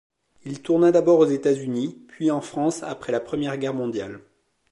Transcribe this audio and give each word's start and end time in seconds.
Il 0.45 0.63
tourna 0.63 0.91
d'abord 0.91 1.19
aux 1.19 1.27
États-Unis, 1.27 1.95
puis 2.07 2.31
en 2.31 2.41
France 2.41 2.81
après 2.81 3.11
la 3.11 3.19
Première 3.19 3.57
Guerre 3.59 3.75
mondiale. 3.75 4.19